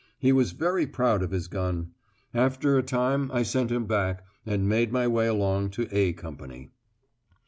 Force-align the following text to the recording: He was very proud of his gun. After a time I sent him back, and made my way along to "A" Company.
He 0.17 0.31
was 0.31 0.53
very 0.53 0.87
proud 0.87 1.21
of 1.21 1.29
his 1.29 1.47
gun. 1.47 1.91
After 2.33 2.75
a 2.75 2.81
time 2.81 3.29
I 3.31 3.43
sent 3.43 3.71
him 3.71 3.85
back, 3.85 4.25
and 4.47 4.67
made 4.67 4.91
my 4.91 5.07
way 5.07 5.27
along 5.27 5.69
to 5.77 5.87
"A" 5.95 6.13
Company. 6.13 6.71